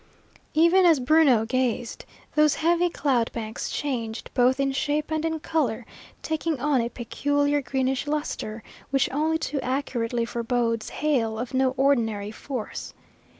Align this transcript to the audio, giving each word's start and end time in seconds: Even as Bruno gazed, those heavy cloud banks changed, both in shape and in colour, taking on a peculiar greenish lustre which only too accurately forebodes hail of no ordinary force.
Even 0.55 0.83
as 0.83 0.99
Bruno 0.99 1.45
gazed, 1.45 2.05
those 2.33 2.55
heavy 2.55 2.89
cloud 2.89 3.31
banks 3.33 3.69
changed, 3.69 4.31
both 4.33 4.59
in 4.59 4.71
shape 4.71 5.11
and 5.11 5.23
in 5.23 5.39
colour, 5.39 5.85
taking 6.23 6.59
on 6.59 6.81
a 6.81 6.89
peculiar 6.89 7.61
greenish 7.61 8.07
lustre 8.07 8.63
which 8.89 9.11
only 9.11 9.37
too 9.37 9.61
accurately 9.61 10.25
forebodes 10.25 10.89
hail 10.89 11.37
of 11.37 11.53
no 11.53 11.75
ordinary 11.77 12.31
force. 12.31 12.95